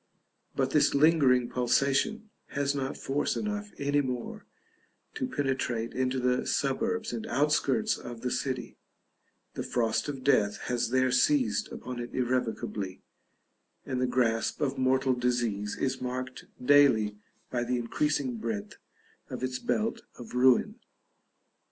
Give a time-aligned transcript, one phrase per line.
[0.55, 4.47] But this lingering pulsation has not force enough any more
[5.13, 8.79] to penetrate into the suburbs and outskirts of the city;
[9.53, 13.03] the frost of death has there seized upon it irrevocably,
[13.85, 17.19] and the grasp of mortal disease is marked daily
[17.51, 18.77] by the increasing breadth
[19.29, 20.79] of its belt of ruin.